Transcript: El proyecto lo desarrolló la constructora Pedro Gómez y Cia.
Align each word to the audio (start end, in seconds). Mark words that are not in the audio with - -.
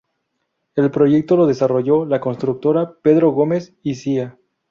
El 0.73 0.89
proyecto 0.89 1.37
lo 1.37 1.45
desarrolló 1.45 2.05
la 2.05 2.19
constructora 2.19 2.95
Pedro 3.03 3.29
Gómez 3.33 3.75
y 3.83 3.93
Cia. 3.93 4.39